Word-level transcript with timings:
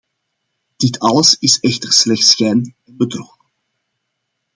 Dit 0.77 0.99
alles 0.99 1.37
is 1.39 1.59
echter 1.59 1.91
slechts 1.91 2.29
schijn 2.29 2.75
en 2.83 2.97
bedrog. 2.97 3.37